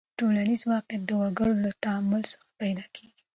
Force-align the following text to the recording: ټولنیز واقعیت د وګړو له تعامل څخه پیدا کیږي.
ټولنیز 0.17 0.61
واقعیت 0.71 1.03
د 1.05 1.11
وګړو 1.21 1.53
له 1.63 1.71
تعامل 1.83 2.21
څخه 2.31 2.45
پیدا 2.59 2.85
کیږي. 2.95 3.19